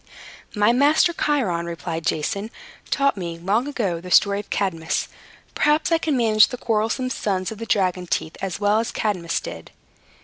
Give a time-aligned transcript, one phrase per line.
[0.55, 2.49] "My master Chiron," replied Jason,
[2.89, 5.07] "taught me, long ago, the story of Cadmus.
[5.53, 9.39] Perhaps I can manage the quarrelsome sons of the dragon's teeth as well as Cadmus
[9.39, 9.69] did."